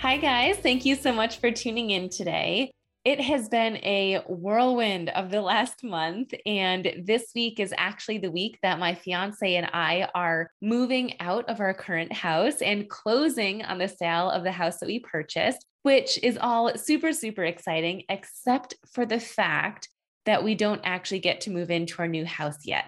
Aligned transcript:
Hi, 0.00 0.16
guys. 0.16 0.56
Thank 0.58 0.84
you 0.84 0.94
so 0.94 1.12
much 1.12 1.40
for 1.40 1.50
tuning 1.50 1.90
in 1.90 2.08
today. 2.08 2.70
It 3.04 3.20
has 3.20 3.48
been 3.48 3.78
a 3.78 4.22
whirlwind 4.28 5.08
of 5.08 5.32
the 5.32 5.40
last 5.42 5.82
month. 5.82 6.32
And 6.46 7.02
this 7.04 7.32
week 7.34 7.58
is 7.58 7.74
actually 7.76 8.18
the 8.18 8.30
week 8.30 8.60
that 8.62 8.78
my 8.78 8.94
fiance 8.94 9.56
and 9.56 9.68
I 9.72 10.08
are 10.14 10.52
moving 10.62 11.20
out 11.20 11.48
of 11.48 11.58
our 11.58 11.74
current 11.74 12.12
house 12.12 12.62
and 12.62 12.88
closing 12.88 13.64
on 13.64 13.78
the 13.78 13.88
sale 13.88 14.30
of 14.30 14.44
the 14.44 14.52
house 14.52 14.78
that 14.78 14.86
we 14.86 15.00
purchased, 15.00 15.66
which 15.82 16.22
is 16.22 16.38
all 16.40 16.76
super, 16.76 17.12
super 17.12 17.42
exciting, 17.42 18.04
except 18.08 18.76
for 18.92 19.04
the 19.04 19.18
fact 19.18 19.88
that 20.26 20.44
we 20.44 20.54
don't 20.54 20.80
actually 20.84 21.20
get 21.20 21.40
to 21.40 21.50
move 21.50 21.72
into 21.72 21.96
our 21.98 22.08
new 22.08 22.24
house 22.24 22.58
yet. 22.64 22.84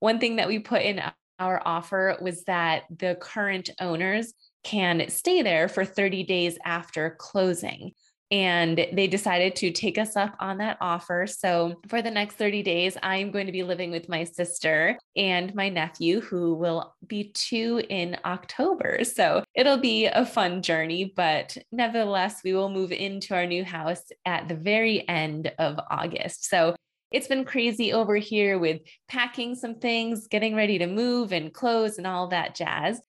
One 0.00 0.18
thing 0.18 0.36
that 0.36 0.48
we 0.48 0.58
put 0.58 0.82
in 0.82 1.00
our 1.38 1.62
offer 1.64 2.18
was 2.20 2.44
that 2.44 2.82
the 2.94 3.16
current 3.18 3.70
owners 3.80 4.34
can 4.62 5.08
stay 5.08 5.42
there 5.42 5.68
for 5.68 5.84
30 5.84 6.24
days 6.24 6.58
after 6.64 7.16
closing. 7.18 7.92
And 8.32 8.86
they 8.92 9.08
decided 9.08 9.56
to 9.56 9.72
take 9.72 9.98
us 9.98 10.14
up 10.14 10.36
on 10.38 10.58
that 10.58 10.76
offer. 10.80 11.26
So, 11.26 11.80
for 11.88 12.00
the 12.00 12.12
next 12.12 12.36
30 12.36 12.62
days, 12.62 12.96
I'm 13.02 13.32
going 13.32 13.46
to 13.46 13.52
be 13.52 13.64
living 13.64 13.90
with 13.90 14.08
my 14.08 14.22
sister 14.22 14.96
and 15.16 15.52
my 15.52 15.68
nephew, 15.68 16.20
who 16.20 16.54
will 16.54 16.94
be 17.04 17.32
two 17.32 17.82
in 17.88 18.16
October. 18.24 19.02
So, 19.02 19.42
it'll 19.56 19.78
be 19.78 20.06
a 20.06 20.24
fun 20.24 20.62
journey, 20.62 21.12
but 21.16 21.56
nevertheless, 21.72 22.42
we 22.44 22.54
will 22.54 22.70
move 22.70 22.92
into 22.92 23.34
our 23.34 23.46
new 23.46 23.64
house 23.64 24.04
at 24.24 24.46
the 24.46 24.54
very 24.54 25.08
end 25.08 25.52
of 25.58 25.80
August. 25.90 26.44
So, 26.44 26.76
it's 27.10 27.26
been 27.26 27.44
crazy 27.44 27.92
over 27.92 28.14
here 28.14 28.60
with 28.60 28.82
packing 29.08 29.56
some 29.56 29.80
things, 29.80 30.28
getting 30.28 30.54
ready 30.54 30.78
to 30.78 30.86
move 30.86 31.32
and 31.32 31.52
close 31.52 31.98
and 31.98 32.06
all 32.06 32.28
that 32.28 32.54
jazz. 32.54 33.00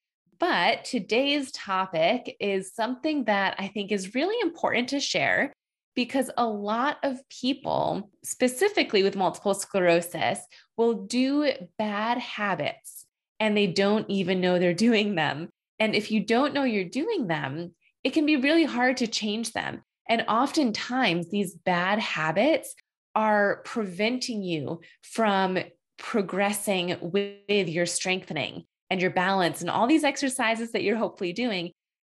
But 0.42 0.84
today's 0.84 1.52
topic 1.52 2.36
is 2.40 2.74
something 2.74 3.26
that 3.26 3.54
I 3.60 3.68
think 3.68 3.92
is 3.92 4.16
really 4.16 4.34
important 4.42 4.88
to 4.88 4.98
share 4.98 5.52
because 5.94 6.32
a 6.36 6.44
lot 6.44 6.96
of 7.04 7.20
people, 7.28 8.10
specifically 8.24 9.04
with 9.04 9.14
multiple 9.14 9.54
sclerosis, 9.54 10.40
will 10.76 11.04
do 11.04 11.48
bad 11.78 12.18
habits 12.18 13.06
and 13.38 13.56
they 13.56 13.68
don't 13.68 14.10
even 14.10 14.40
know 14.40 14.58
they're 14.58 14.74
doing 14.74 15.14
them. 15.14 15.48
And 15.78 15.94
if 15.94 16.10
you 16.10 16.18
don't 16.18 16.54
know 16.54 16.64
you're 16.64 16.86
doing 16.86 17.28
them, 17.28 17.76
it 18.02 18.10
can 18.10 18.26
be 18.26 18.34
really 18.34 18.64
hard 18.64 18.96
to 18.96 19.06
change 19.06 19.52
them. 19.52 19.84
And 20.08 20.24
oftentimes, 20.26 21.30
these 21.30 21.54
bad 21.54 22.00
habits 22.00 22.74
are 23.14 23.62
preventing 23.64 24.42
you 24.42 24.80
from 25.04 25.58
progressing 25.98 26.96
with 27.00 27.68
your 27.68 27.86
strengthening 27.86 28.64
and 28.92 29.00
your 29.00 29.10
balance 29.10 29.62
and 29.62 29.70
all 29.70 29.86
these 29.86 30.04
exercises 30.04 30.72
that 30.72 30.82
you're 30.82 30.98
hopefully 30.98 31.32
doing, 31.32 31.72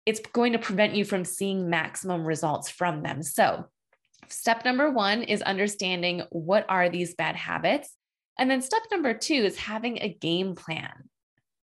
it's 0.06 0.20
going 0.32 0.54
to 0.54 0.58
prevent 0.58 0.94
you 0.94 1.04
from 1.04 1.22
seeing 1.22 1.68
maximum 1.68 2.24
results 2.24 2.70
from 2.70 3.02
them. 3.02 3.22
So, 3.22 3.66
step 4.30 4.64
number 4.64 4.90
one 4.90 5.22
is 5.22 5.42
understanding 5.42 6.22
what 6.30 6.64
are 6.70 6.88
these 6.88 7.14
bad 7.14 7.36
habits. 7.36 7.94
And 8.38 8.50
then 8.50 8.62
step 8.62 8.80
number 8.90 9.12
two 9.12 9.34
is 9.34 9.58
having 9.58 9.98
a 9.98 10.16
game 10.18 10.54
plan. 10.54 11.10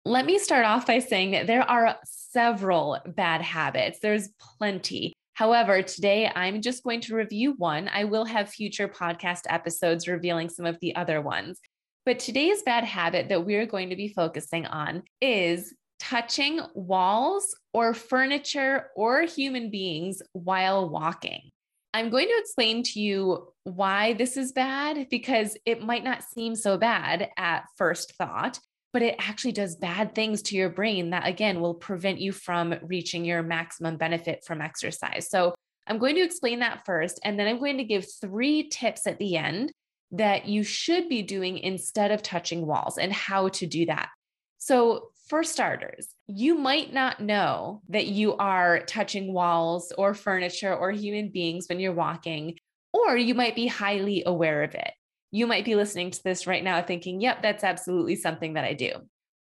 Let 0.04 0.26
me 0.26 0.38
start 0.38 0.66
off 0.66 0.86
by 0.86 1.00
saying 1.00 1.32
that 1.32 1.48
there 1.48 1.64
are 1.64 1.96
several 2.04 3.00
bad 3.08 3.42
habits, 3.42 4.00
there's 4.02 4.28
plenty. 4.58 5.14
However, 5.34 5.82
today 5.82 6.30
I'm 6.36 6.62
just 6.62 6.84
going 6.84 7.00
to 7.02 7.16
review 7.16 7.54
one. 7.54 7.90
I 7.90 8.04
will 8.04 8.26
have 8.26 8.50
future 8.50 8.90
podcast 8.90 9.44
episodes 9.48 10.10
revealing 10.10 10.50
some 10.50 10.66
of 10.66 10.78
the 10.82 10.98
other 10.98 11.22
ones. 11.22 11.62
But 12.10 12.18
today's 12.18 12.64
bad 12.64 12.86
habit 12.86 13.30
that 13.30 13.46
we're 13.46 13.68
going 13.68 13.92
to 13.92 13.96
be 13.96 14.08
focusing 14.08 14.66
on 14.66 15.04
is 15.22 15.76
touching 16.00 16.60
walls 16.74 17.56
or 17.72 17.94
furniture 17.94 18.88
or 18.96 19.22
human 19.22 19.70
beings 19.70 20.20
while 20.34 20.90
walking. 20.90 21.52
I'm 21.94 22.10
going 22.10 22.26
to 22.26 22.38
explain 22.40 22.82
to 22.82 23.00
you 23.00 23.54
why 23.64 24.14
this 24.14 24.38
is 24.38 24.54
bad 24.54 25.06
because 25.12 25.56
it 25.68 25.84
might 25.84 26.04
not 26.04 26.24
seem 26.24 26.56
so 26.56 26.80
bad 26.80 27.30
at 27.38 27.66
first 27.78 28.16
thought, 28.16 28.60
but 28.92 29.04
it 29.04 29.16
actually 29.20 29.52
does 29.52 29.76
bad 29.76 30.16
things 30.16 30.42
to 30.42 30.56
your 30.56 30.70
brain 30.70 31.12
that, 31.12 31.28
again, 31.28 31.62
will 31.62 31.76
prevent 31.76 32.20
you 32.20 32.32
from 32.32 32.74
reaching 32.82 33.24
your 33.24 33.44
maximum 33.44 33.98
benefit 33.98 34.44
from 34.44 34.62
exercise. 34.62 35.30
So, 35.30 35.54
I'm 35.86 36.00
going 36.00 36.16
to 36.16 36.24
explain 36.24 36.60
that 36.60 36.86
first, 36.86 37.20
and 37.24 37.40
then 37.40 37.48
I'm 37.48 37.60
going 37.60 37.78
to 37.78 37.84
give 37.84 38.08
three 38.20 38.68
tips 38.70 39.06
at 39.06 39.20
the 39.20 39.38
end 39.38 39.72
that 40.12 40.48
you 40.48 40.64
should 40.64 41.10
be 41.10 41.22
doing 41.22 41.58
instead 41.58 42.12
of 42.12 42.22
touching 42.24 42.66
walls 42.66 42.98
and 42.98 43.14
how 43.14 43.50
to 43.50 43.68
do 43.68 43.86
that. 43.86 44.10
So, 44.58 45.10
for 45.28 45.44
starters, 45.44 46.08
you 46.26 46.56
might 46.56 46.92
not 46.92 47.20
know 47.20 47.84
that 47.90 48.08
you 48.08 48.36
are 48.38 48.80
touching 48.80 49.32
walls 49.32 49.94
or 49.96 50.16
furniture 50.16 50.76
or 50.76 50.90
human 50.90 51.30
beings 51.30 51.68
when 51.70 51.80
you're 51.80 51.94
walking, 51.94 52.58
or 52.94 53.16
you 53.16 53.36
might 53.36 53.56
be 53.56 53.68
highly 53.68 54.24
aware 54.26 54.64
of 54.64 54.74
it. 54.74 54.92
You 55.30 55.46
might 55.46 55.66
be 55.66 55.76
listening 55.76 56.10
to 56.12 56.24
this 56.24 56.48
right 56.48 56.64
now 56.64 56.82
thinking, 56.82 57.22
yep, 57.22 57.44
that's 57.44 57.64
absolutely 57.64 58.16
something 58.16 58.56
that 58.56 58.66
I 58.66 58.74
do. 58.74 58.92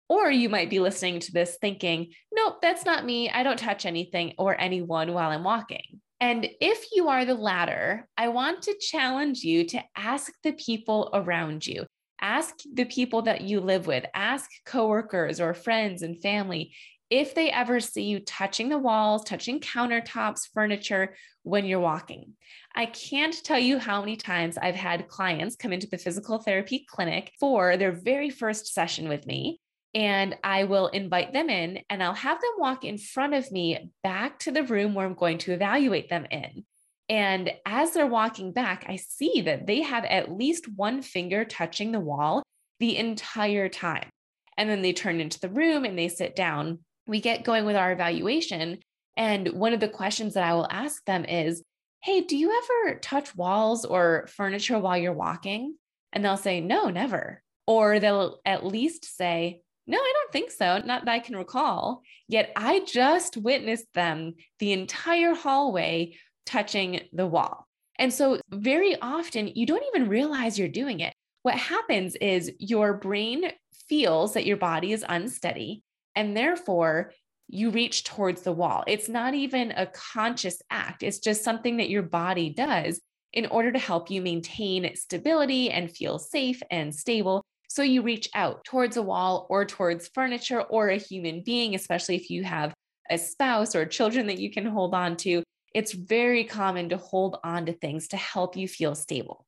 Or 0.09 0.29
you 0.29 0.49
might 0.49 0.69
be 0.69 0.79
listening 0.79 1.21
to 1.21 1.31
this 1.31 1.57
thinking, 1.61 2.11
nope, 2.33 2.57
that's 2.61 2.85
not 2.85 3.05
me. 3.05 3.29
I 3.29 3.43
don't 3.43 3.59
touch 3.59 3.85
anything 3.85 4.33
or 4.37 4.59
anyone 4.59 5.13
while 5.13 5.29
I'm 5.29 5.45
walking. 5.45 6.01
And 6.19 6.47
if 6.59 6.87
you 6.93 7.09
are 7.09 7.25
the 7.25 7.35
latter, 7.35 8.07
I 8.17 8.29
want 8.29 8.63
to 8.63 8.77
challenge 8.79 9.43
you 9.43 9.65
to 9.65 9.83
ask 9.95 10.33
the 10.43 10.53
people 10.53 11.09
around 11.13 11.65
you. 11.65 11.85
Ask 12.19 12.55
the 12.73 12.85
people 12.85 13.21
that 13.23 13.41
you 13.41 13.59
live 13.59 13.85
with, 13.85 14.03
ask 14.15 14.49
coworkers 14.65 15.39
or 15.39 15.53
friends 15.53 16.01
and 16.01 16.19
family 16.19 16.73
if 17.09 17.35
they 17.35 17.51
ever 17.51 17.79
see 17.79 18.03
you 18.03 18.19
touching 18.19 18.67
the 18.69 18.77
walls, 18.77 19.23
touching 19.23 19.59
countertops, 19.59 20.49
furniture 20.53 21.15
when 21.43 21.65
you're 21.65 21.79
walking. 21.79 22.33
I 22.75 22.87
can't 22.87 23.35
tell 23.43 23.59
you 23.59 23.79
how 23.79 24.01
many 24.01 24.17
times 24.17 24.57
I've 24.57 24.75
had 24.75 25.07
clients 25.07 25.55
come 25.55 25.71
into 25.71 25.87
the 25.87 25.97
physical 25.97 26.39
therapy 26.39 26.85
clinic 26.89 27.31
for 27.39 27.77
their 27.77 27.91
very 27.91 28.29
first 28.29 28.73
session 28.73 29.07
with 29.07 29.25
me 29.25 29.59
and 29.93 30.35
I 30.43 30.65
will 30.65 30.87
invite 30.87 31.33
them 31.33 31.49
in 31.49 31.79
and 31.89 32.03
I'll 32.03 32.13
have 32.13 32.39
them 32.39 32.51
walk 32.57 32.83
in 32.83 32.97
front 32.97 33.33
of 33.33 33.51
me 33.51 33.91
back 34.03 34.39
to 34.39 34.51
the 34.51 34.63
room 34.63 34.93
where 34.93 35.05
I'm 35.05 35.13
going 35.13 35.37
to 35.39 35.53
evaluate 35.53 36.09
them 36.09 36.25
in. 36.29 36.65
And 37.09 37.51
as 37.65 37.93
they're 37.93 38.05
walking 38.05 38.51
back, 38.51 38.85
I 38.87 38.97
see 38.97 39.41
that 39.45 39.65
they 39.65 39.81
have 39.81 40.03
at 40.05 40.31
least 40.31 40.67
one 40.67 41.01
finger 41.01 41.45
touching 41.45 41.91
the 41.91 41.99
wall 41.99 42.43
the 42.79 42.97
entire 42.97 43.69
time. 43.69 44.09
And 44.57 44.69
then 44.69 44.81
they 44.81 44.93
turn 44.93 45.21
into 45.21 45.39
the 45.39 45.49
room 45.49 45.85
and 45.85 45.97
they 45.97 46.09
sit 46.09 46.35
down. 46.35 46.79
We 47.05 47.21
get 47.21 47.45
going 47.45 47.65
with 47.65 47.75
our 47.75 47.91
evaluation. 47.91 48.79
And 49.15 49.47
one 49.53 49.73
of 49.73 49.79
the 49.79 49.87
questions 49.87 50.33
that 50.33 50.43
I 50.43 50.53
will 50.53 50.67
ask 50.69 51.03
them 51.05 51.23
is, 51.25 51.63
Hey, 52.03 52.21
do 52.21 52.37
you 52.37 52.61
ever 52.63 52.99
touch 52.99 53.35
walls 53.35 53.85
or 53.85 54.27
furniture 54.35 54.77
while 54.77 54.97
you're 54.97 55.13
walking? 55.13 55.75
And 56.11 56.23
they'll 56.23 56.37
say, 56.37 56.59
No, 56.59 56.89
never. 56.89 57.41
Or 57.65 57.99
they'll 57.99 58.39
at 58.45 58.65
least 58.65 59.05
say, 59.17 59.61
no, 59.87 59.97
I 59.97 60.13
don't 60.15 60.31
think 60.33 60.51
so. 60.51 60.79
Not 60.85 61.05
that 61.05 61.11
I 61.11 61.19
can 61.19 61.35
recall. 61.35 62.01
Yet 62.27 62.51
I 62.55 62.81
just 62.81 63.37
witnessed 63.37 63.87
them 63.93 64.35
the 64.59 64.73
entire 64.73 65.33
hallway 65.33 66.17
touching 66.45 67.01
the 67.13 67.25
wall. 67.25 67.67
And 67.97 68.13
so, 68.13 68.39
very 68.51 68.99
often, 69.01 69.47
you 69.47 69.65
don't 69.65 69.85
even 69.95 70.09
realize 70.09 70.59
you're 70.59 70.67
doing 70.67 70.99
it. 70.99 71.13
What 71.41 71.55
happens 71.55 72.15
is 72.17 72.51
your 72.59 72.93
brain 72.93 73.51
feels 73.87 74.33
that 74.33 74.45
your 74.45 74.57
body 74.57 74.91
is 74.91 75.05
unsteady, 75.07 75.83
and 76.15 76.35
therefore, 76.35 77.13
you 77.47 77.69
reach 77.69 78.03
towards 78.03 78.41
the 78.41 78.51
wall. 78.51 78.83
It's 78.87 79.07
not 79.07 79.33
even 79.33 79.71
a 79.71 79.87
conscious 79.87 80.61
act, 80.69 81.01
it's 81.01 81.19
just 81.19 81.43
something 81.43 81.77
that 81.77 81.89
your 81.89 82.03
body 82.03 82.49
does 82.49 82.99
in 83.33 83.45
order 83.47 83.71
to 83.71 83.79
help 83.79 84.09
you 84.11 84.21
maintain 84.21 84.95
stability 84.95 85.69
and 85.69 85.91
feel 85.91 86.19
safe 86.19 86.61
and 86.69 86.93
stable. 86.93 87.43
So 87.67 87.83
you 87.83 88.01
reach 88.01 88.29
out 88.33 88.63
towards 88.63 88.97
a 88.97 89.01
wall 89.01 89.45
or 89.49 89.65
towards 89.65 90.07
furniture 90.07 90.61
or 90.61 90.89
a 90.89 90.97
human 90.97 91.41
being, 91.43 91.75
especially 91.75 92.15
if 92.15 92.29
you 92.29 92.43
have 92.43 92.73
a 93.09 93.17
spouse 93.17 93.75
or 93.75 93.85
children 93.85 94.27
that 94.27 94.39
you 94.39 94.51
can 94.51 94.65
hold 94.65 94.93
on 94.93 95.17
to. 95.17 95.43
It's 95.73 95.91
very 95.91 96.43
common 96.43 96.89
to 96.89 96.97
hold 96.97 97.37
on 97.43 97.65
to 97.65 97.73
things 97.73 98.07
to 98.09 98.17
help 98.17 98.55
you 98.55 98.67
feel 98.67 98.95
stable. 98.95 99.45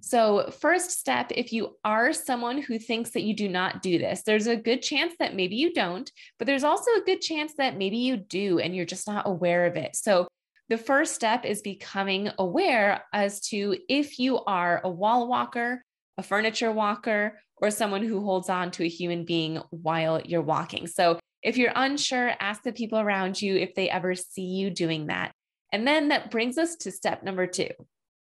So, 0.00 0.50
first 0.50 0.92
step 0.92 1.32
if 1.34 1.52
you 1.52 1.76
are 1.84 2.12
someone 2.12 2.60
who 2.60 2.78
thinks 2.78 3.10
that 3.10 3.22
you 3.22 3.34
do 3.34 3.48
not 3.48 3.82
do 3.82 3.98
this, 3.98 4.22
there's 4.22 4.46
a 4.46 4.56
good 4.56 4.82
chance 4.82 5.14
that 5.18 5.34
maybe 5.34 5.56
you 5.56 5.72
don't, 5.72 6.10
but 6.38 6.46
there's 6.46 6.64
also 6.64 6.90
a 6.92 7.04
good 7.04 7.20
chance 7.20 7.54
that 7.58 7.76
maybe 7.76 7.96
you 7.96 8.16
do 8.16 8.58
and 8.58 8.76
you're 8.76 8.84
just 8.84 9.06
not 9.06 9.26
aware 9.26 9.66
of 9.66 9.76
it. 9.76 9.96
So, 9.96 10.28
the 10.68 10.78
first 10.78 11.14
step 11.14 11.44
is 11.46 11.62
becoming 11.62 12.30
aware 12.38 13.04
as 13.12 13.40
to 13.48 13.76
if 13.88 14.18
you 14.18 14.40
are 14.44 14.82
a 14.84 14.90
wall 14.90 15.26
walker, 15.26 15.82
a 16.18 16.22
furniture 16.22 16.72
walker, 16.72 17.38
or 17.56 17.70
someone 17.70 18.02
who 18.02 18.22
holds 18.22 18.50
on 18.50 18.70
to 18.72 18.84
a 18.84 18.88
human 18.88 19.24
being 19.24 19.60
while 19.70 20.20
you're 20.20 20.42
walking. 20.42 20.86
So, 20.86 21.18
if 21.42 21.56
you're 21.56 21.72
unsure, 21.74 22.32
ask 22.40 22.64
the 22.64 22.72
people 22.72 22.98
around 22.98 23.40
you 23.40 23.56
if 23.56 23.74
they 23.74 23.88
ever 23.88 24.16
see 24.16 24.42
you 24.42 24.70
doing 24.70 25.06
that. 25.06 25.30
And 25.72 25.86
then 25.86 26.08
that 26.08 26.32
brings 26.32 26.58
us 26.58 26.74
to 26.76 26.90
step 26.90 27.22
number 27.22 27.46
two. 27.46 27.70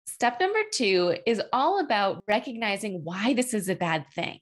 Step 0.06 0.38
number 0.38 0.58
two 0.70 1.16
is 1.26 1.40
all 1.52 1.80
about 1.80 2.22
recognizing 2.28 3.02
why 3.02 3.32
this 3.32 3.54
is 3.54 3.68
a 3.68 3.74
bad 3.74 4.04
thing. 4.14 4.38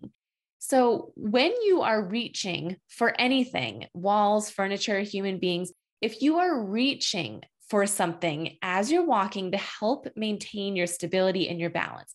So, 0.59 1.13
when 1.15 1.53
you 1.63 1.83
are 1.83 2.03
reaching 2.03 2.77
for 2.89 3.15
anything, 3.19 3.87
walls, 3.95 4.51
furniture, 4.51 5.01
human 5.01 5.39
beings, 5.39 5.71
if 6.01 6.21
you 6.23 6.39
are 6.39 6.65
reaching 6.65 7.43
for 7.71 7.87
something 7.87 8.57
as 8.63 8.91
you're 8.91 9.07
walking 9.07 9.53
to 9.53 9.59
help 9.59 10.09
maintain 10.17 10.75
your 10.75 10.87
stability 10.87 11.49
and 11.49 11.61
your 11.61 11.71
balance, 11.71 12.15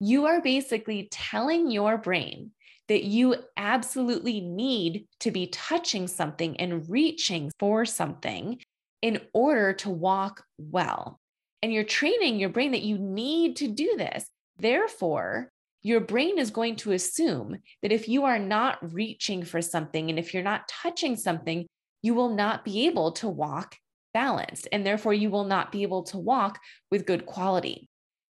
you 0.00 0.26
are 0.26 0.40
basically 0.42 1.08
telling 1.10 1.70
your 1.70 1.98
brain 1.98 2.50
that 2.88 3.04
you 3.04 3.36
absolutely 3.56 4.40
need 4.40 5.06
to 5.20 5.30
be 5.30 5.46
touching 5.46 6.06
something 6.06 6.58
and 6.60 6.88
reaching 6.88 7.50
for 7.58 7.84
something 7.84 8.58
in 9.00 9.20
order 9.32 9.72
to 9.72 9.90
walk 9.90 10.44
well. 10.58 11.20
And 11.62 11.72
you're 11.72 11.84
training 11.84 12.38
your 12.38 12.50
brain 12.50 12.72
that 12.72 12.82
you 12.82 12.98
need 12.98 13.56
to 13.56 13.68
do 13.68 13.94
this. 13.96 14.26
Therefore, 14.58 15.48
your 15.82 16.00
brain 16.00 16.38
is 16.38 16.50
going 16.50 16.76
to 16.76 16.92
assume 16.92 17.58
that 17.82 17.92
if 17.92 18.08
you 18.08 18.24
are 18.24 18.38
not 18.38 18.78
reaching 18.92 19.44
for 19.44 19.60
something 19.62 20.10
and 20.10 20.18
if 20.18 20.32
you're 20.32 20.42
not 20.42 20.68
touching 20.68 21.16
something, 21.16 21.66
you 22.02 22.14
will 22.14 22.34
not 22.34 22.64
be 22.64 22.86
able 22.86 23.12
to 23.12 23.28
walk 23.28 23.76
balanced. 24.12 24.68
And 24.72 24.86
therefore, 24.86 25.14
you 25.14 25.30
will 25.30 25.44
not 25.44 25.72
be 25.72 25.82
able 25.82 26.02
to 26.04 26.18
walk 26.18 26.58
with 26.90 27.06
good 27.06 27.26
quality 27.26 27.88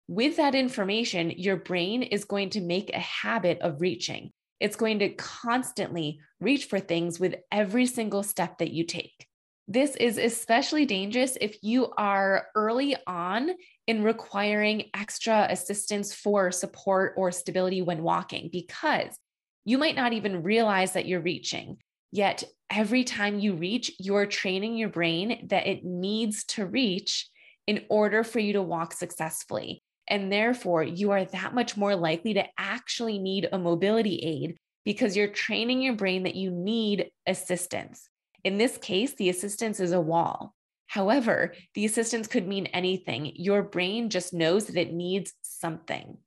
with 0.09 0.37
that 0.37 0.55
information, 0.55 1.31
your 1.31 1.57
brain 1.57 2.03
is 2.03 2.25
going 2.25 2.51
to 2.51 2.61
make 2.61 2.91
a 2.91 2.99
habit 2.99 3.59
of 3.61 3.81
reaching. 3.81 4.31
It's 4.61 4.77
going 4.77 4.99
to 5.01 5.11
constantly 5.11 6.21
reach 6.41 6.67
for 6.67 6.81
things 6.81 7.19
with 7.19 7.35
every 7.51 7.87
single 7.87 8.23
step 8.23 8.59
that 8.59 8.73
you 8.73 8.85
take. 8.85 9.27
This 9.67 9.97
is 9.97 10.19
especially 10.19 10.85
dangerous 10.85 11.39
if 11.41 11.57
you 11.63 11.91
are 11.97 12.49
early 12.55 12.97
on 13.07 13.51
in 13.87 14.03
requiring 14.03 14.91
extra 14.95 15.47
assistance 15.49 16.15
for 16.15 16.51
support 16.51 17.15
or 17.17 17.33
stability 17.33 17.81
when 17.81 18.03
walking, 18.03 18.51
because 18.53 19.19
you 19.65 19.79
might 19.79 19.97
not 19.97 20.13
even 20.13 20.43
realize 20.43 20.93
that 20.93 21.07
you're 21.07 21.21
reaching. 21.21 21.79
Yet, 22.13 22.45
every 22.71 23.05
time 23.05 23.41
you 23.41 23.55
reach, 23.55 23.93
you're 23.99 24.27
training 24.27 24.77
your 24.77 24.91
brain 24.91 25.47
that 25.49 25.67
it 25.67 25.85
needs 25.85 26.45
to 26.45 26.67
reach 26.67 27.29
in 27.67 27.85
order 27.89 28.23
for 28.23 28.41
you 28.41 28.55
to 28.55 28.63
walk 28.63 28.93
successfully. 28.93 29.83
And 30.09 30.31
therefore, 30.31 30.83
you 30.83 31.13
are 31.13 31.25
that 31.25 31.55
much 31.55 31.77
more 31.77 31.97
likely 31.97 32.35
to 32.35 32.45
actually 32.59 33.19
need 33.19 33.49
a 33.51 33.59
mobility 33.59 34.17
aid 34.17 34.57
because 34.85 35.17
you're 35.17 35.29
training 35.29 35.81
your 35.81 35.95
brain 35.95 36.25
that 36.25 36.35
you 36.35 36.51
need 36.51 37.11
assistance. 37.27 38.09
In 38.45 38.59
this 38.59 38.77
case, 38.77 39.15
the 39.15 39.31
assistance 39.31 39.81
is 39.81 39.93
a 39.93 40.01
wall. 40.01 40.55
However, 40.87 41.55
the 41.75 41.87
assistance 41.87 42.27
could 42.27 42.47
mean 42.47 42.67
anything. 42.67 43.33
Your 43.35 43.63
brain 43.63 44.11
just 44.11 44.35
knows 44.35 44.67
that 44.67 44.77
it 44.77 44.93
needs 44.93 45.33
something. 45.43 46.19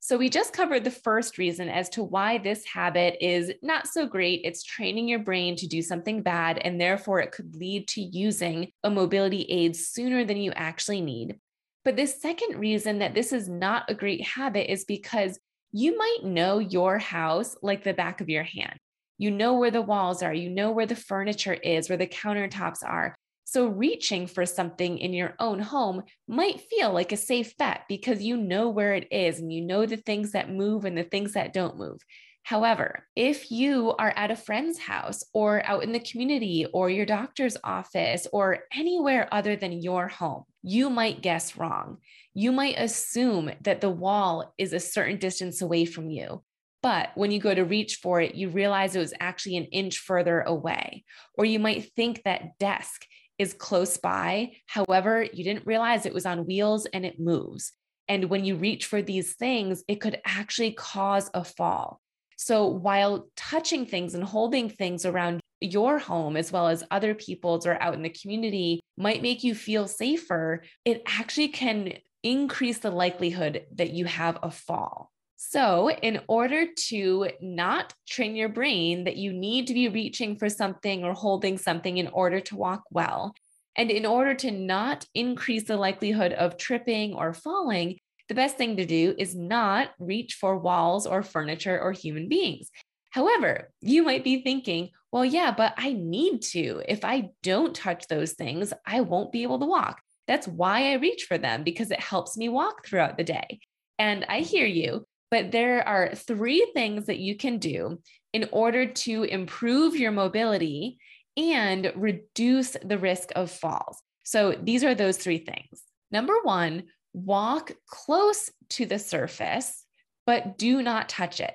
So, 0.00 0.18
we 0.18 0.28
just 0.28 0.52
covered 0.52 0.82
the 0.82 0.90
first 0.90 1.38
reason 1.38 1.68
as 1.68 1.88
to 1.90 2.02
why 2.02 2.38
this 2.38 2.64
habit 2.66 3.24
is 3.24 3.52
not 3.62 3.86
so 3.86 4.04
great. 4.04 4.40
It's 4.42 4.64
training 4.64 5.06
your 5.06 5.20
brain 5.20 5.54
to 5.54 5.68
do 5.68 5.80
something 5.80 6.22
bad, 6.22 6.58
and 6.58 6.80
therefore 6.80 7.20
it 7.20 7.30
could 7.30 7.54
lead 7.54 7.86
to 7.88 8.00
using 8.00 8.72
a 8.82 8.90
mobility 8.90 9.42
aid 9.42 9.76
sooner 9.76 10.24
than 10.24 10.38
you 10.38 10.50
actually 10.56 11.00
need. 11.00 11.36
But 11.84 11.96
the 11.96 12.06
second 12.06 12.58
reason 12.58 13.00
that 13.00 13.14
this 13.14 13.32
is 13.32 13.48
not 13.48 13.90
a 13.90 13.94
great 13.94 14.24
habit 14.24 14.70
is 14.70 14.84
because 14.84 15.38
you 15.72 15.96
might 15.96 16.18
know 16.22 16.58
your 16.58 16.98
house 16.98 17.56
like 17.62 17.82
the 17.82 17.94
back 17.94 18.20
of 18.20 18.28
your 18.28 18.44
hand. 18.44 18.78
You 19.18 19.30
know 19.30 19.54
where 19.54 19.70
the 19.70 19.82
walls 19.82 20.22
are, 20.22 20.34
you 20.34 20.50
know 20.50 20.70
where 20.70 20.86
the 20.86 20.96
furniture 20.96 21.54
is, 21.54 21.88
where 21.88 21.98
the 21.98 22.06
countertops 22.06 22.84
are. 22.84 23.14
So, 23.44 23.66
reaching 23.66 24.26
for 24.26 24.46
something 24.46 24.98
in 24.98 25.12
your 25.12 25.34
own 25.38 25.58
home 25.58 26.02
might 26.26 26.60
feel 26.60 26.92
like 26.92 27.12
a 27.12 27.16
safe 27.16 27.56
bet 27.56 27.82
because 27.88 28.22
you 28.22 28.36
know 28.36 28.68
where 28.68 28.94
it 28.94 29.08
is 29.10 29.40
and 29.40 29.52
you 29.52 29.60
know 29.60 29.84
the 29.84 29.96
things 29.96 30.32
that 30.32 30.50
move 30.50 30.84
and 30.84 30.96
the 30.96 31.04
things 31.04 31.32
that 31.32 31.52
don't 31.52 31.76
move. 31.76 31.98
However, 32.44 33.06
if 33.14 33.50
you 33.50 33.94
are 33.98 34.12
at 34.16 34.30
a 34.30 34.36
friend's 34.36 34.78
house 34.78 35.22
or 35.32 35.64
out 35.66 35.84
in 35.84 35.92
the 35.92 36.00
community 36.00 36.66
or 36.72 36.90
your 36.90 37.06
doctor's 37.06 37.56
office 37.62 38.26
or 38.32 38.60
anywhere 38.74 39.28
other 39.30 39.54
than 39.54 39.82
your 39.82 40.08
home, 40.08 40.44
you 40.62 40.90
might 40.90 41.22
guess 41.22 41.56
wrong. 41.56 41.98
You 42.34 42.52
might 42.52 42.78
assume 42.78 43.50
that 43.62 43.80
the 43.80 43.90
wall 43.90 44.54
is 44.58 44.72
a 44.72 44.80
certain 44.80 45.18
distance 45.18 45.60
away 45.60 45.84
from 45.84 46.10
you. 46.10 46.42
But 46.82 47.10
when 47.14 47.30
you 47.30 47.38
go 47.38 47.54
to 47.54 47.64
reach 47.64 47.96
for 47.96 48.20
it, 48.20 48.34
you 48.34 48.48
realize 48.48 48.96
it 48.96 49.00
was 49.00 49.14
actually 49.20 49.56
an 49.56 49.66
inch 49.66 49.98
further 49.98 50.40
away. 50.40 51.04
Or 51.38 51.44
you 51.44 51.58
might 51.58 51.92
think 51.94 52.22
that 52.24 52.58
desk 52.58 53.06
is 53.38 53.54
close 53.54 53.96
by. 53.96 54.52
However, 54.66 55.22
you 55.22 55.44
didn't 55.44 55.66
realize 55.66 56.06
it 56.06 56.14
was 56.14 56.26
on 56.26 56.46
wheels 56.46 56.86
and 56.86 57.06
it 57.06 57.20
moves. 57.20 57.72
And 58.08 58.30
when 58.30 58.44
you 58.44 58.56
reach 58.56 58.86
for 58.86 59.00
these 59.00 59.34
things, 59.34 59.84
it 59.86 60.00
could 60.00 60.20
actually 60.24 60.72
cause 60.72 61.30
a 61.34 61.44
fall. 61.44 62.00
So 62.36 62.66
while 62.66 63.28
touching 63.36 63.86
things 63.86 64.14
and 64.14 64.24
holding 64.24 64.68
things 64.68 65.06
around 65.06 65.40
your 65.64 65.98
home 65.98 66.36
as 66.36 66.52
well 66.52 66.68
as 66.68 66.84
other 66.90 67.14
people's 67.14 67.66
or 67.66 67.80
out 67.80 67.94
in 67.94 68.02
the 68.02 68.10
community 68.10 68.80
might 68.96 69.22
make 69.22 69.44
you 69.44 69.54
feel 69.54 69.88
safer, 69.88 70.62
it 70.84 71.02
actually 71.06 71.48
can 71.48 71.94
increase 72.22 72.78
the 72.78 72.90
likelihood 72.90 73.66
that 73.74 73.90
you 73.90 74.04
have 74.04 74.38
a 74.42 74.50
fall. 74.50 75.10
So, 75.36 75.90
in 75.90 76.20
order 76.28 76.66
to 76.88 77.28
not 77.40 77.92
train 78.08 78.36
your 78.36 78.48
brain 78.48 79.04
that 79.04 79.16
you 79.16 79.32
need 79.32 79.66
to 79.66 79.74
be 79.74 79.88
reaching 79.88 80.36
for 80.36 80.48
something 80.48 81.02
or 81.02 81.14
holding 81.14 81.58
something 81.58 81.98
in 81.98 82.06
order 82.08 82.38
to 82.40 82.56
walk 82.56 82.84
well, 82.90 83.34
and 83.76 83.90
in 83.90 84.06
order 84.06 84.34
to 84.34 84.50
not 84.50 85.04
increase 85.14 85.64
the 85.64 85.76
likelihood 85.76 86.32
of 86.32 86.58
tripping 86.58 87.14
or 87.14 87.34
falling, 87.34 87.98
the 88.28 88.34
best 88.34 88.56
thing 88.56 88.76
to 88.76 88.86
do 88.86 89.14
is 89.18 89.34
not 89.34 89.90
reach 89.98 90.34
for 90.34 90.56
walls 90.56 91.06
or 91.06 91.22
furniture 91.22 91.80
or 91.80 91.92
human 91.92 92.28
beings. 92.28 92.70
However, 93.10 93.70
you 93.80 94.04
might 94.04 94.24
be 94.24 94.42
thinking, 94.42 94.90
well, 95.12 95.24
yeah, 95.26 95.52
but 95.54 95.74
I 95.76 95.92
need 95.92 96.40
to. 96.52 96.82
If 96.88 97.04
I 97.04 97.30
don't 97.42 97.74
touch 97.74 98.08
those 98.08 98.32
things, 98.32 98.72
I 98.86 99.02
won't 99.02 99.30
be 99.30 99.42
able 99.42 99.60
to 99.60 99.66
walk. 99.66 100.00
That's 100.26 100.48
why 100.48 100.92
I 100.92 100.94
reach 100.94 101.24
for 101.28 101.36
them 101.36 101.64
because 101.64 101.90
it 101.90 102.00
helps 102.00 102.36
me 102.36 102.48
walk 102.48 102.86
throughout 102.86 103.18
the 103.18 103.24
day. 103.24 103.60
And 103.98 104.24
I 104.28 104.40
hear 104.40 104.66
you, 104.66 105.06
but 105.30 105.52
there 105.52 105.86
are 105.86 106.14
three 106.14 106.66
things 106.74 107.06
that 107.06 107.18
you 107.18 107.36
can 107.36 107.58
do 107.58 108.00
in 108.32 108.48
order 108.52 108.86
to 108.86 109.24
improve 109.24 109.96
your 109.96 110.12
mobility 110.12 110.98
and 111.36 111.92
reduce 111.94 112.76
the 112.82 112.98
risk 112.98 113.32
of 113.36 113.50
falls. 113.50 114.02
So 114.22 114.52
these 114.52 114.82
are 114.82 114.94
those 114.94 115.18
three 115.18 115.38
things. 115.38 115.82
Number 116.10 116.34
one, 116.42 116.84
walk 117.12 117.72
close 117.86 118.50
to 118.70 118.86
the 118.86 118.98
surface, 118.98 119.84
but 120.26 120.56
do 120.56 120.82
not 120.82 121.10
touch 121.10 121.40
it. 121.40 121.54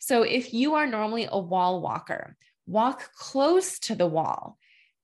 So 0.00 0.22
if 0.22 0.52
you 0.52 0.74
are 0.74 0.86
normally 0.86 1.26
a 1.30 1.38
wall 1.38 1.80
walker, 1.80 2.36
walk 2.68 3.10
close 3.14 3.78
to 3.80 3.94
the 3.94 4.06
wall, 4.06 4.58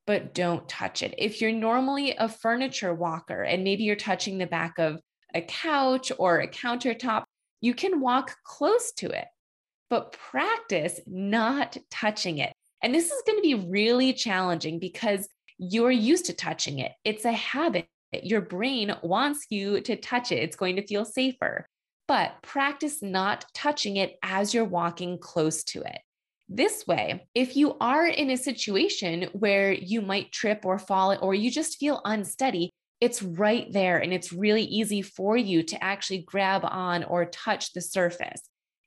but 0.06 0.34
don't 0.34 0.68
touch 0.68 1.02
it. 1.02 1.14
If 1.18 1.40
you're 1.40 1.52
normally 1.52 2.14
a 2.16 2.28
furniture 2.28 2.94
walker 2.94 3.42
and 3.42 3.64
maybe 3.64 3.84
you're 3.84 3.96
touching 3.96 4.38
the 4.38 4.46
back 4.46 4.78
of 4.78 5.00
a 5.34 5.40
couch 5.40 6.12
or 6.18 6.40
a 6.40 6.48
countertop, 6.48 7.24
you 7.60 7.74
can 7.74 8.00
walk 8.00 8.36
close 8.44 8.92
to 8.92 9.08
it, 9.08 9.26
but 9.88 10.12
practice 10.12 11.00
not 11.06 11.76
touching 11.90 12.38
it. 12.38 12.52
And 12.82 12.94
this 12.94 13.06
is 13.10 13.22
going 13.26 13.38
to 13.38 13.42
be 13.42 13.54
really 13.54 14.12
challenging 14.12 14.78
because 14.78 15.26
you're 15.56 15.90
used 15.90 16.26
to 16.26 16.34
touching 16.34 16.80
it. 16.80 16.92
It's 17.04 17.24
a 17.24 17.32
habit 17.32 17.88
your 18.22 18.42
brain 18.42 18.94
wants 19.02 19.46
you 19.50 19.80
to 19.80 19.96
touch 19.96 20.30
it, 20.30 20.36
it's 20.36 20.56
going 20.56 20.76
to 20.76 20.86
feel 20.86 21.04
safer. 21.04 21.66
But 22.06 22.34
practice 22.42 23.02
not 23.02 23.46
touching 23.54 23.96
it 23.96 24.16
as 24.22 24.52
you're 24.52 24.64
walking 24.64 25.18
close 25.18 25.64
to 25.64 25.80
it. 25.80 25.98
This 26.48 26.86
way, 26.86 27.26
if 27.34 27.56
you 27.56 27.76
are 27.80 28.06
in 28.06 28.30
a 28.30 28.36
situation 28.36 29.28
where 29.32 29.72
you 29.72 30.02
might 30.02 30.32
trip 30.32 30.64
or 30.64 30.78
fall 30.78 31.16
or 31.22 31.34
you 31.34 31.50
just 31.50 31.78
feel 31.78 32.00
unsteady, 32.04 32.70
it's 33.00 33.22
right 33.22 33.66
there 33.72 33.98
and 33.98 34.12
it's 34.12 34.32
really 34.32 34.62
easy 34.62 35.02
for 35.02 35.36
you 35.36 35.62
to 35.62 35.82
actually 35.82 36.22
grab 36.22 36.62
on 36.64 37.04
or 37.04 37.24
touch 37.24 37.72
the 37.72 37.80
surface. 37.80 38.42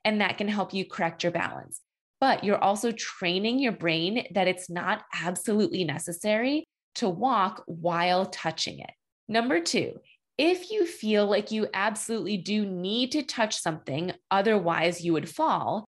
And 0.06 0.22
that 0.22 0.38
can 0.38 0.48
help 0.48 0.74
you 0.74 0.86
correct 0.86 1.24
your 1.24 1.32
balance. 1.32 1.82
But 2.20 2.44
you're 2.44 2.64
also 2.64 2.92
training 2.92 3.60
your 3.60 3.74
brain 3.74 4.28
that 4.34 4.48
it's 4.48 4.70
not 4.70 5.04
absolutely 5.14 5.84
necessary 5.84 6.66
to 6.96 7.10
walk 7.10 7.64
while 7.68 8.26
touching 8.26 8.80
it. 8.80 8.92
Number 9.28 9.60
two, 9.60 10.00
if 10.38 10.72
you 10.72 10.86
feel 10.86 11.26
like 11.26 11.52
you 11.52 11.68
absolutely 11.74 12.38
do 12.38 12.66
need 12.66 13.12
to 13.14 13.24
touch 13.24 13.60
something, 13.60 14.14
otherwise 14.32 15.04
you 15.04 15.14
would 15.14 15.30
fall, 15.30 15.87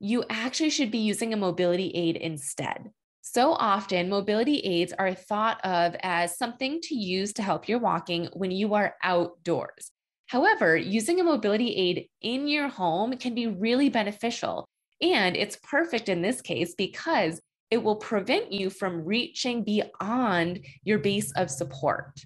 you 0.00 0.24
actually 0.30 0.70
should 0.70 0.90
be 0.90 0.98
using 0.98 1.32
a 1.32 1.36
mobility 1.36 1.90
aid 1.90 2.16
instead. 2.16 2.90
So 3.20 3.52
often, 3.52 4.08
mobility 4.08 4.58
aids 4.60 4.92
are 4.98 5.12
thought 5.12 5.60
of 5.64 5.94
as 6.02 6.38
something 6.38 6.80
to 6.82 6.94
use 6.94 7.32
to 7.34 7.42
help 7.42 7.68
your 7.68 7.78
walking 7.78 8.28
when 8.32 8.50
you 8.50 8.74
are 8.74 8.94
outdoors. 9.02 9.90
However, 10.28 10.76
using 10.76 11.20
a 11.20 11.24
mobility 11.24 11.74
aid 11.74 12.08
in 12.22 12.48
your 12.48 12.68
home 12.68 13.16
can 13.16 13.34
be 13.34 13.46
really 13.46 13.88
beneficial. 13.88 14.66
And 15.00 15.36
it's 15.36 15.58
perfect 15.62 16.08
in 16.08 16.22
this 16.22 16.40
case 16.40 16.74
because 16.74 17.40
it 17.70 17.82
will 17.82 17.96
prevent 17.96 18.52
you 18.52 18.70
from 18.70 19.04
reaching 19.04 19.62
beyond 19.62 20.64
your 20.84 20.98
base 20.98 21.32
of 21.32 21.50
support. 21.50 22.20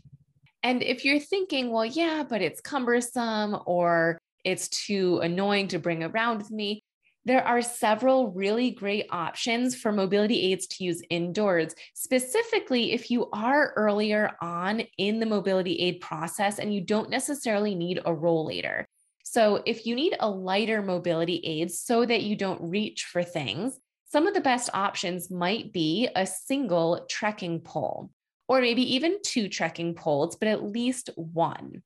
And 0.63 0.83
if 0.83 1.05
you're 1.05 1.19
thinking, 1.19 1.71
well, 1.71 1.85
yeah, 1.85 2.25
but 2.29 2.43
it's 2.43 2.61
cumbersome 2.61 3.59
or 3.67 4.19
it's 4.45 4.69
too 4.69 5.19
annoying 5.23 5.69
to 5.69 5.79
bring 5.79 6.05
around 6.05 6.39
with 6.39 6.51
me, 6.51 6.83
there 7.25 7.47
are 7.47 7.63
several 7.63 8.33
really 8.33 8.73
great 8.73 9.07
options 9.11 9.77
for 9.77 9.93
mobility 9.93 10.53
aids 10.53 10.67
to 10.67 10.85
use 10.85 11.03
indoors, 11.09 11.75
specifically 11.95 12.93
if 12.93 13.11
you 13.11 13.29
are 13.33 13.73
earlier 13.77 14.33
on 14.41 14.83
in 14.99 15.21
the 15.21 15.27
mobility 15.27 15.77
aid 15.77 16.01
process 16.01 16.59
and 16.59 16.75
you 16.75 16.81
don't 16.81 17.11
necessarily 17.11 17.75
need 17.75 17.99
a 17.99 18.13
rollator. 18.13 18.85
So, 19.23 19.63
if 19.65 19.87
you 19.87 19.95
need 19.95 20.17
a 20.19 20.29
lighter 20.29 20.83
mobility 20.83 21.37
aid 21.45 21.71
so 21.71 22.05
that 22.05 22.23
you 22.23 22.35
don't 22.35 22.61
reach 22.61 23.05
for 23.05 23.23
things, 23.23 23.79
some 24.11 24.27
of 24.27 24.35
the 24.35 24.41
best 24.41 24.69
options 24.75 25.31
might 25.31 25.73
be 25.73 26.09
a 26.17 26.27
single 26.27 27.07
trekking 27.09 27.61
pole, 27.61 28.11
or 28.49 28.61
maybe 28.61 28.95
even 28.95 29.23
two 29.23 29.49
trekking 29.49 29.95
poles, 29.95 30.37
but 30.37 30.49
at 30.49 30.65
least 30.65 31.09
one 31.15 31.83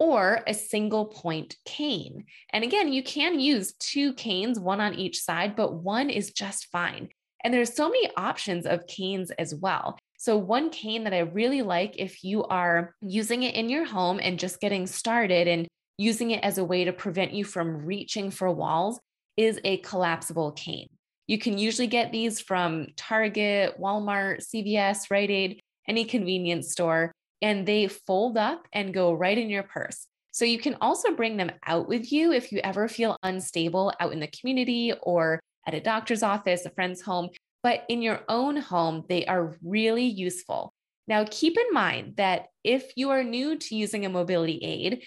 or 0.00 0.40
a 0.46 0.54
single 0.54 1.04
point 1.04 1.56
cane. 1.66 2.24
And 2.52 2.64
again, 2.64 2.92
you 2.92 3.02
can 3.02 3.38
use 3.38 3.74
two 3.74 4.14
canes, 4.14 4.58
one 4.58 4.80
on 4.80 4.94
each 4.94 5.20
side, 5.20 5.54
but 5.54 5.74
one 5.74 6.08
is 6.10 6.32
just 6.32 6.68
fine. 6.72 7.10
And 7.44 7.54
there's 7.54 7.74
so 7.74 7.88
many 7.88 8.10
options 8.16 8.66
of 8.66 8.86
canes 8.86 9.30
as 9.32 9.54
well. 9.54 9.98
So, 10.18 10.36
one 10.36 10.70
cane 10.70 11.04
that 11.04 11.14
I 11.14 11.20
really 11.20 11.62
like 11.62 11.94
if 11.98 12.24
you 12.24 12.44
are 12.44 12.94
using 13.00 13.42
it 13.42 13.54
in 13.54 13.68
your 13.68 13.86
home 13.86 14.20
and 14.22 14.38
just 14.38 14.60
getting 14.60 14.86
started 14.86 15.46
and 15.46 15.68
using 15.96 16.30
it 16.30 16.42
as 16.42 16.58
a 16.58 16.64
way 16.64 16.84
to 16.84 16.92
prevent 16.92 17.32
you 17.32 17.44
from 17.44 17.84
reaching 17.86 18.30
for 18.30 18.50
walls 18.50 18.98
is 19.36 19.60
a 19.64 19.78
collapsible 19.78 20.52
cane. 20.52 20.88
You 21.26 21.38
can 21.38 21.58
usually 21.58 21.86
get 21.86 22.10
these 22.10 22.40
from 22.40 22.88
Target, 22.96 23.80
Walmart, 23.80 24.42
CVS, 24.42 25.10
Rite 25.10 25.30
Aid, 25.30 25.60
any 25.88 26.04
convenience 26.04 26.72
store 26.72 27.12
and 27.42 27.66
they 27.66 27.88
fold 27.88 28.36
up 28.36 28.66
and 28.72 28.94
go 28.94 29.12
right 29.12 29.36
in 29.36 29.50
your 29.50 29.62
purse. 29.62 30.06
So 30.32 30.44
you 30.44 30.58
can 30.58 30.76
also 30.80 31.12
bring 31.12 31.36
them 31.36 31.50
out 31.66 31.88
with 31.88 32.12
you 32.12 32.32
if 32.32 32.52
you 32.52 32.60
ever 32.62 32.86
feel 32.88 33.16
unstable 33.22 33.92
out 33.98 34.12
in 34.12 34.20
the 34.20 34.28
community 34.28 34.92
or 35.02 35.40
at 35.66 35.74
a 35.74 35.80
doctor's 35.80 36.22
office, 36.22 36.64
a 36.64 36.70
friend's 36.70 37.02
home. 37.02 37.30
But 37.62 37.84
in 37.88 38.00
your 38.00 38.22
own 38.28 38.56
home, 38.56 39.04
they 39.08 39.26
are 39.26 39.56
really 39.62 40.06
useful. 40.06 40.72
Now, 41.08 41.24
keep 41.28 41.58
in 41.58 41.74
mind 41.74 42.16
that 42.16 42.46
if 42.62 42.92
you 42.96 43.10
are 43.10 43.24
new 43.24 43.56
to 43.58 43.74
using 43.74 44.06
a 44.06 44.08
mobility 44.08 44.58
aid, 44.62 45.02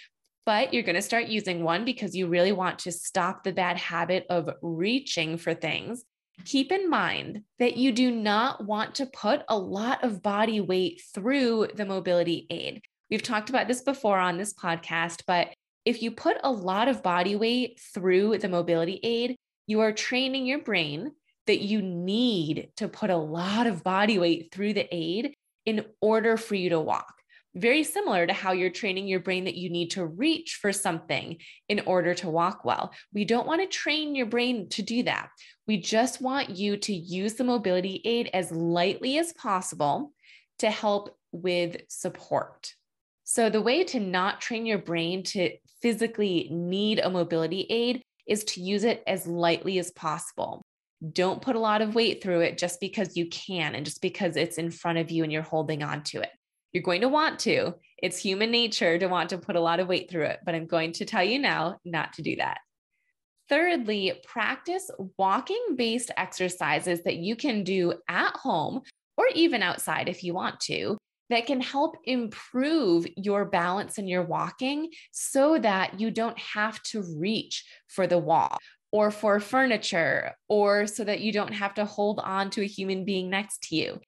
but 0.46 0.74
you're 0.74 0.84
going 0.84 0.96
to 0.96 1.02
start 1.02 1.28
using 1.28 1.64
one 1.64 1.86
because 1.86 2.16
you 2.16 2.28
really 2.28 2.52
want 2.52 2.80
to 2.80 2.92
stop 2.92 3.44
the 3.44 3.54
bad 3.54 3.78
habit 3.78 4.26
of 4.30 4.50
reaching 4.62 5.38
for 5.38 5.54
things, 5.54 6.04
keep 6.46 6.72
in 6.72 6.90
mind 6.90 7.44
that 7.60 7.78
you 7.78 7.92
do 7.92 8.12
not 8.12 8.66
want 8.66 8.96
to 8.96 9.06
put 9.06 9.44
a 9.48 9.58
lot 9.58 10.04
of 10.04 10.22
body 10.22 10.60
weight 10.62 11.02
through 11.14 11.68
the 11.76 11.86
mobility 11.86 12.48
aid. 12.50 12.82
We've 13.10 13.24
talked 13.24 13.50
about 13.50 13.68
this 13.68 13.82
before 13.82 14.18
on 14.18 14.38
this 14.38 14.54
podcast, 14.54 15.24
but 15.28 15.54
if 15.86 16.02
you 16.02 16.12
put 16.12 16.38
a 16.44 16.52
lot 16.52 16.88
of 16.88 17.04
body 17.04 17.36
weight 17.36 17.80
through 17.94 18.38
the 18.40 18.50
mobility 18.50 19.00
aid, 19.04 19.36
you 19.68 19.82
are 19.82 19.92
training 19.92 20.46
your 20.46 20.60
brain 20.60 21.12
that 21.48 21.62
you 21.62 21.82
need 21.82 22.70
to 22.78 22.88
put 22.88 23.10
a 23.10 23.18
lot 23.18 23.68
of 23.68 23.84
body 23.84 24.18
weight 24.18 24.50
through 24.52 24.74
the 24.74 24.88
aid 24.94 25.34
in 25.66 25.86
order 26.02 26.38
for 26.38 26.56
you 26.56 26.70
to 26.70 26.80
walk 26.80 27.14
very 27.56 27.84
similar 27.84 28.26
to 28.26 28.34
how 28.34 28.52
you're 28.52 28.70
training 28.70 29.08
your 29.08 29.20
brain 29.20 29.46
that 29.46 29.56
you 29.56 29.70
need 29.70 29.92
to 29.92 30.06
reach 30.06 30.58
for 30.62 30.74
something 30.74 31.38
in 31.70 31.82
order 31.82 32.14
to 32.16 32.30
walk 32.30 32.66
well. 32.66 32.94
We 33.14 33.26
don't 33.26 33.48
want 33.48 33.62
to 33.62 33.68
train 33.68 34.16
your 34.16 34.26
brain 34.26 34.70
to 34.70 34.82
do 34.82 35.04
that. 35.04 35.30
We 35.68 35.78
just 35.78 36.22
want 36.22 36.50
you 36.50 36.78
to 36.78 36.94
use 36.94 37.36
the 37.36 37.44
mobility 37.44 38.02
aid 38.06 38.30
as 38.34 38.52
lightly 38.52 39.18
as 39.18 39.34
possible 39.34 40.14
to 40.60 40.70
help 40.72 41.16
with 41.32 41.78
support. 41.90 42.74
So, 43.24 43.50
the 43.50 43.62
way 43.62 43.84
to 43.86 44.00
not 44.00 44.42
train 44.42 44.66
your 44.66 44.80
brain 44.80 45.24
to 45.24 45.52
physically 45.82 46.50
need 46.52 47.00
a 47.00 47.10
mobility 47.10 47.62
aid 47.70 48.02
is 48.28 48.44
to 48.46 48.62
use 48.62 48.84
it 48.84 49.04
as 49.08 49.28
lightly 49.28 49.80
as 49.80 49.92
possible. 49.92 50.62
Don't 51.12 51.42
put 51.42 51.56
a 51.56 51.60
lot 51.60 51.82
of 51.82 51.96
weight 51.96 52.24
through 52.24 52.42
it 52.42 52.58
just 52.58 52.80
because 52.80 53.18
you 53.18 53.28
can 53.28 53.76
and 53.76 53.86
just 53.86 54.02
because 54.02 54.38
it's 54.38 54.58
in 54.58 54.72
front 54.72 54.98
of 54.98 55.12
you 55.12 55.24
and 55.24 55.32
you're 55.32 55.42
holding 55.42 55.84
on 55.84 56.04
to 56.04 56.22
it. 56.22 56.30
You're 56.74 56.84
going 56.84 57.02
to 57.02 57.10
want 57.10 57.40
to. 57.42 57.76
It's 58.00 58.18
human 58.18 58.52
nature 58.52 58.98
to 58.98 59.08
want 59.08 59.30
to 59.30 59.38
put 59.38 59.56
a 59.56 59.62
lot 59.62 59.80
of 59.80 59.88
weight 59.88 60.10
through 60.10 60.26
it, 60.26 60.40
but 60.44 60.56
I'm 60.56 60.66
going 60.66 60.92
to 60.94 61.06
tell 61.06 61.24
you 61.24 61.40
now 61.40 61.78
not 61.86 62.14
to 62.14 62.22
do 62.22 62.36
that. 62.38 62.58
Thirdly, 63.48 64.20
practice 64.26 64.90
walking 65.18 65.76
based 65.76 66.12
exercises 66.18 67.04
that 67.04 67.18
you 67.18 67.36
can 67.36 67.64
do 67.64 67.94
at 68.10 68.36
home 68.36 68.82
or 69.18 69.26
even 69.36 69.62
outside 69.62 70.10
if 70.10 70.24
you 70.24 70.34
want 70.34 70.60
to 70.62 70.98
that 71.30 71.46
can 71.46 71.62
help 71.62 71.96
improve 72.06 73.06
your 73.16 73.46
balance 73.46 73.98
in 73.98 74.08
your 74.08 74.24
walking 74.24 74.90
so 75.12 75.58
that 75.60 76.00
you 76.00 76.12
don't 76.12 76.38
have 76.38 76.82
to 76.84 77.04
reach 77.18 77.64
for 77.88 78.08
the 78.08 78.18
wall 78.18 78.58
or 78.92 79.12
for 79.12 79.40
furniture 79.40 80.32
or 80.48 80.86
so 80.88 81.04
that 81.04 81.22
you 81.22 81.32
don't 81.32 81.54
have 81.54 81.74
to 81.74 81.86
hold 81.86 82.20
on 82.20 82.50
to 82.50 82.62
a 82.62 82.68
human 82.68 83.06
being 83.06 83.30
next 83.30 83.64
to 83.64 83.76
you. 83.76 84.00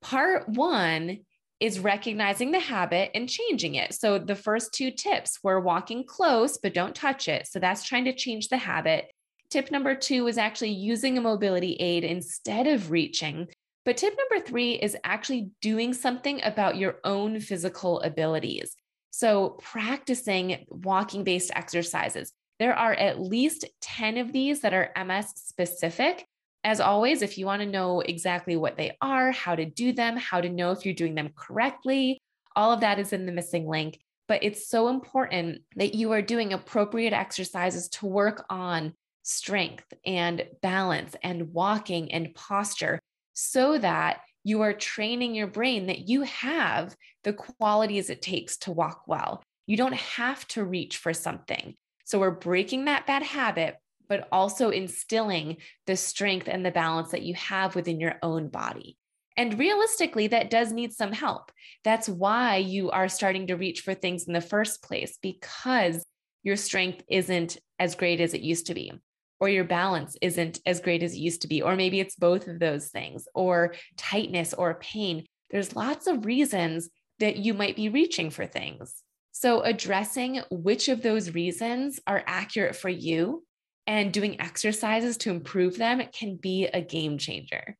Part 0.00 0.48
one 0.48 1.20
is 1.62 1.78
recognizing 1.78 2.50
the 2.50 2.58
habit 2.58 3.12
and 3.14 3.28
changing 3.28 3.76
it. 3.76 3.94
So 3.94 4.18
the 4.18 4.34
first 4.34 4.74
two 4.74 4.90
tips 4.90 5.38
were 5.44 5.60
walking 5.60 6.04
close, 6.04 6.58
but 6.58 6.74
don't 6.74 6.94
touch 6.94 7.28
it. 7.28 7.46
So 7.46 7.60
that's 7.60 7.84
trying 7.84 8.04
to 8.06 8.12
change 8.12 8.48
the 8.48 8.56
habit. 8.56 9.12
Tip 9.48 9.70
number 9.70 9.94
two 9.94 10.26
is 10.26 10.38
actually 10.38 10.72
using 10.72 11.16
a 11.16 11.20
mobility 11.20 11.74
aid 11.74 12.02
instead 12.02 12.66
of 12.66 12.90
reaching. 12.90 13.46
But 13.84 13.96
tip 13.96 14.12
number 14.18 14.44
three 14.44 14.72
is 14.72 14.96
actually 15.04 15.50
doing 15.60 15.94
something 15.94 16.40
about 16.42 16.78
your 16.78 16.96
own 17.04 17.38
physical 17.38 18.00
abilities. 18.00 18.74
So 19.12 19.60
practicing 19.62 20.66
walking 20.68 21.22
based 21.22 21.52
exercises. 21.54 22.32
There 22.58 22.74
are 22.74 22.94
at 22.94 23.20
least 23.20 23.66
10 23.82 24.18
of 24.18 24.32
these 24.32 24.62
that 24.62 24.74
are 24.74 24.90
MS 24.96 25.32
specific. 25.36 26.26
As 26.64 26.80
always, 26.80 27.22
if 27.22 27.38
you 27.38 27.46
want 27.46 27.60
to 27.62 27.68
know 27.68 28.00
exactly 28.00 28.56
what 28.56 28.76
they 28.76 28.96
are, 29.00 29.32
how 29.32 29.54
to 29.54 29.64
do 29.64 29.92
them, 29.92 30.16
how 30.16 30.40
to 30.40 30.48
know 30.48 30.70
if 30.70 30.84
you're 30.84 30.94
doing 30.94 31.14
them 31.14 31.30
correctly, 31.34 32.20
all 32.54 32.72
of 32.72 32.80
that 32.80 32.98
is 32.98 33.12
in 33.12 33.26
the 33.26 33.32
MSing 33.32 33.66
Link. 33.66 33.98
But 34.28 34.44
it's 34.44 34.68
so 34.68 34.88
important 34.88 35.62
that 35.76 35.94
you 35.94 36.12
are 36.12 36.22
doing 36.22 36.52
appropriate 36.52 37.12
exercises 37.12 37.88
to 37.90 38.06
work 38.06 38.44
on 38.48 38.94
strength 39.24 39.92
and 40.06 40.44
balance 40.62 41.16
and 41.22 41.52
walking 41.52 42.12
and 42.12 42.34
posture 42.34 43.00
so 43.34 43.78
that 43.78 44.20
you 44.44 44.62
are 44.62 44.72
training 44.72 45.34
your 45.34 45.46
brain 45.46 45.86
that 45.86 46.08
you 46.08 46.22
have 46.22 46.96
the 47.24 47.32
qualities 47.32 48.10
it 48.10 48.22
takes 48.22 48.56
to 48.58 48.72
walk 48.72 49.02
well. 49.06 49.42
You 49.66 49.76
don't 49.76 49.94
have 49.94 50.46
to 50.48 50.64
reach 50.64 50.96
for 50.96 51.12
something. 51.12 51.74
So 52.04 52.18
we're 52.18 52.30
breaking 52.30 52.86
that 52.86 53.06
bad 53.06 53.22
habit 53.22 53.76
but 54.12 54.28
also 54.30 54.68
instilling 54.68 55.56
the 55.86 55.96
strength 55.96 56.46
and 56.46 56.66
the 56.66 56.70
balance 56.70 57.12
that 57.12 57.22
you 57.22 57.32
have 57.32 57.74
within 57.74 57.98
your 57.98 58.16
own 58.22 58.46
body. 58.46 58.98
And 59.38 59.58
realistically, 59.58 60.26
that 60.26 60.50
does 60.50 60.70
need 60.70 60.92
some 60.92 61.12
help. 61.12 61.50
That's 61.82 62.10
why 62.10 62.56
you 62.58 62.90
are 62.90 63.08
starting 63.08 63.46
to 63.46 63.56
reach 63.56 63.80
for 63.80 63.94
things 63.94 64.24
in 64.24 64.34
the 64.34 64.42
first 64.42 64.82
place 64.82 65.16
because 65.22 66.04
your 66.42 66.56
strength 66.56 67.02
isn't 67.08 67.56
as 67.78 67.94
great 67.94 68.20
as 68.20 68.34
it 68.34 68.42
used 68.42 68.66
to 68.66 68.74
be, 68.74 68.92
or 69.40 69.48
your 69.48 69.64
balance 69.64 70.14
isn't 70.20 70.60
as 70.66 70.80
great 70.80 71.02
as 71.02 71.14
it 71.14 71.20
used 71.20 71.40
to 71.40 71.48
be, 71.48 71.62
or 71.62 71.74
maybe 71.74 71.98
it's 71.98 72.16
both 72.16 72.48
of 72.48 72.58
those 72.58 72.88
things, 72.88 73.26
or 73.34 73.74
tightness 73.96 74.52
or 74.52 74.74
pain. 74.74 75.24
There's 75.48 75.74
lots 75.74 76.06
of 76.06 76.26
reasons 76.26 76.90
that 77.18 77.38
you 77.38 77.54
might 77.54 77.76
be 77.76 77.88
reaching 77.88 78.28
for 78.28 78.44
things. 78.44 78.94
So, 79.30 79.62
addressing 79.62 80.42
which 80.50 80.90
of 80.90 81.00
those 81.00 81.32
reasons 81.32 81.98
are 82.06 82.22
accurate 82.26 82.76
for 82.76 82.90
you 82.90 83.42
and 83.86 84.12
doing 84.12 84.40
exercises 84.40 85.16
to 85.18 85.30
improve 85.30 85.76
them 85.76 86.02
can 86.12 86.36
be 86.36 86.66
a 86.66 86.80
game 86.80 87.18
changer. 87.18 87.76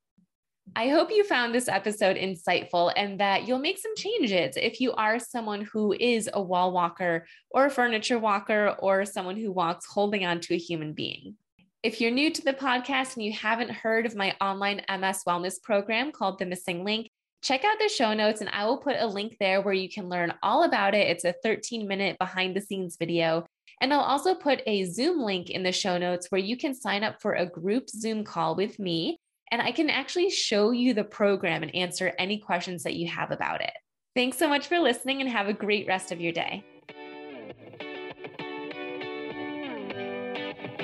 I 0.74 0.88
hope 0.88 1.10
you 1.10 1.24
found 1.24 1.54
this 1.54 1.68
episode 1.68 2.16
insightful 2.16 2.92
and 2.96 3.20
that 3.20 3.46
you'll 3.46 3.58
make 3.58 3.78
some 3.78 3.94
changes 3.96 4.56
if 4.56 4.80
you 4.80 4.92
are 4.92 5.18
someone 5.18 5.62
who 5.62 5.92
is 5.92 6.30
a 6.32 6.40
wall 6.40 6.72
walker 6.72 7.26
or 7.50 7.66
a 7.66 7.70
furniture 7.70 8.18
walker 8.18 8.76
or 8.78 9.04
someone 9.04 9.36
who 9.36 9.52
walks 9.52 9.86
holding 9.86 10.24
on 10.24 10.40
to 10.40 10.54
a 10.54 10.58
human 10.58 10.92
being. 10.92 11.34
If 11.82 12.00
you're 12.00 12.12
new 12.12 12.30
to 12.30 12.42
the 12.42 12.54
podcast 12.54 13.16
and 13.16 13.24
you 13.24 13.32
haven't 13.32 13.70
heard 13.70 14.06
of 14.06 14.14
my 14.14 14.34
online 14.40 14.82
MS 14.88 15.24
wellness 15.26 15.60
program 15.60 16.12
called 16.12 16.38
The 16.38 16.46
MSing 16.46 16.84
Link, 16.84 17.10
check 17.42 17.64
out 17.64 17.78
the 17.78 17.88
show 17.88 18.14
notes 18.14 18.40
and 18.40 18.48
I 18.50 18.64
will 18.64 18.78
put 18.78 18.96
a 18.98 19.06
link 19.06 19.36
there 19.40 19.60
where 19.60 19.74
you 19.74 19.90
can 19.90 20.08
learn 20.08 20.32
all 20.42 20.62
about 20.62 20.94
it. 20.94 21.08
It's 21.08 21.24
a 21.24 21.34
13 21.42 21.88
minute 21.88 22.18
behind 22.18 22.56
the 22.56 22.60
scenes 22.60 22.96
video. 22.96 23.44
And 23.82 23.92
I'll 23.92 24.00
also 24.00 24.36
put 24.36 24.62
a 24.64 24.84
Zoom 24.84 25.20
link 25.20 25.50
in 25.50 25.64
the 25.64 25.72
show 25.72 25.98
notes 25.98 26.28
where 26.30 26.40
you 26.40 26.56
can 26.56 26.72
sign 26.72 27.02
up 27.02 27.20
for 27.20 27.34
a 27.34 27.44
group 27.44 27.90
Zoom 27.90 28.24
call 28.24 28.54
with 28.54 28.78
me 28.78 29.18
and 29.50 29.60
I 29.60 29.72
can 29.72 29.90
actually 29.90 30.30
show 30.30 30.70
you 30.70 30.94
the 30.94 31.04
program 31.04 31.62
and 31.62 31.74
answer 31.74 32.14
any 32.18 32.38
questions 32.38 32.84
that 32.84 32.94
you 32.94 33.08
have 33.08 33.32
about 33.32 33.60
it. 33.60 33.72
Thanks 34.14 34.38
so 34.38 34.48
much 34.48 34.68
for 34.68 34.78
listening 34.78 35.20
and 35.20 35.28
have 35.28 35.48
a 35.48 35.52
great 35.52 35.86
rest 35.88 36.12
of 36.12 36.20
your 36.20 36.32
day. 36.32 36.64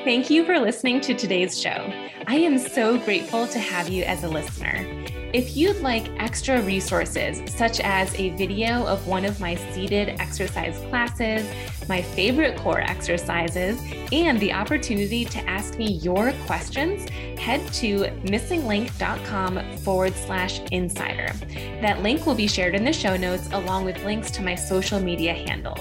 Thank 0.04 0.28
you 0.28 0.44
for 0.44 0.58
listening 0.58 1.00
to 1.02 1.14
today's 1.14 1.58
show. 1.58 1.92
I 2.26 2.36
am 2.36 2.58
so 2.58 2.98
grateful 2.98 3.46
to 3.46 3.58
have 3.58 3.88
you 3.88 4.04
as 4.04 4.24
a 4.24 4.28
listener. 4.28 5.17
If 5.34 5.58
you'd 5.58 5.82
like 5.82 6.08
extra 6.18 6.62
resources, 6.62 7.42
such 7.54 7.80
as 7.80 8.14
a 8.14 8.30
video 8.30 8.86
of 8.86 9.06
one 9.06 9.26
of 9.26 9.38
my 9.40 9.56
seated 9.56 10.08
exercise 10.20 10.78
classes, 10.88 11.46
my 11.86 12.00
favorite 12.00 12.56
core 12.56 12.80
exercises, 12.80 13.78
and 14.10 14.40
the 14.40 14.54
opportunity 14.54 15.26
to 15.26 15.38
ask 15.46 15.76
me 15.76 15.92
your 15.92 16.32
questions, 16.46 17.10
head 17.38 17.60
to 17.74 18.04
MSingLink.com 18.24 19.76
forward 19.76 20.14
slash 20.14 20.60
insider. 20.72 21.30
That 21.82 22.02
link 22.02 22.24
will 22.24 22.34
be 22.34 22.48
shared 22.48 22.74
in 22.74 22.84
the 22.84 22.92
show 22.94 23.14
notes 23.14 23.50
along 23.52 23.84
with 23.84 24.02
links 24.04 24.30
to 24.30 24.42
my 24.42 24.54
social 24.54 24.98
media 24.98 25.34
handles. 25.34 25.80